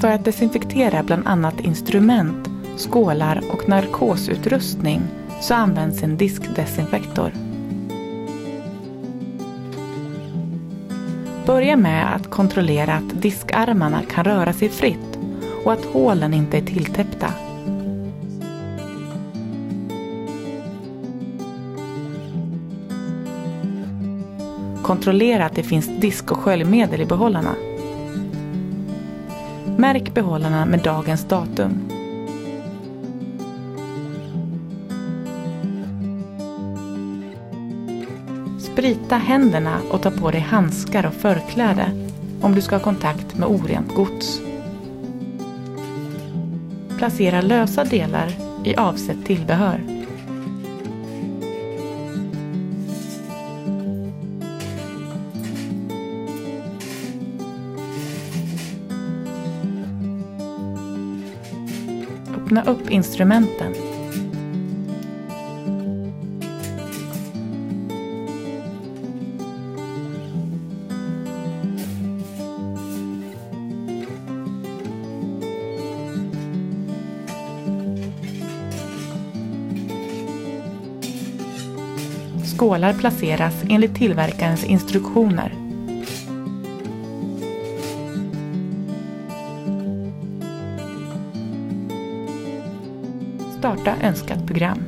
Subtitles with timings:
[0.00, 5.02] För att desinfektera bland annat instrument, skålar och narkosutrustning
[5.40, 7.32] så används en diskdesinfektor.
[11.46, 15.18] Börja med att kontrollera att diskarmarna kan röra sig fritt
[15.64, 17.32] och att hålen inte är tilltäppta.
[24.82, 27.54] Kontrollera att det finns disk och sköljmedel i behållarna.
[29.78, 31.88] Märk behållarna med dagens datum.
[38.60, 42.10] Sprita händerna och ta på dig handskar och förkläde
[42.40, 44.40] om du ska ha kontakt med orent gods.
[46.98, 48.28] Placera lösa delar
[48.64, 49.97] i avsett tillbehör.
[62.48, 63.74] Öppna upp instrumenten.
[82.56, 85.67] Skålar placeras enligt tillverkarens instruktioner.
[93.58, 94.78] Starta önskat program.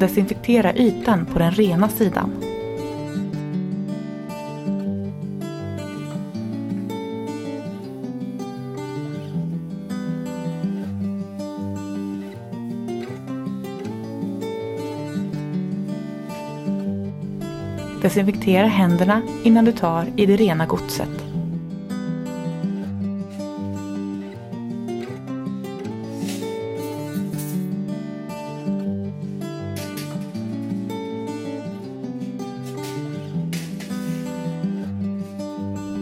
[0.00, 2.47] Desinfektera ytan på den rena sidan.
[18.02, 21.08] Desinfektera händerna innan du tar i det rena godset.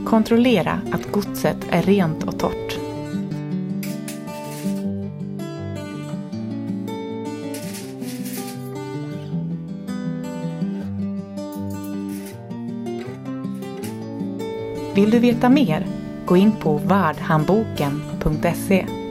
[0.07, 2.66] Kontrollera att godset är rent och torrt.
[14.97, 15.87] Vill du veta mer?
[16.27, 19.06] Gå in på vardhandboken.se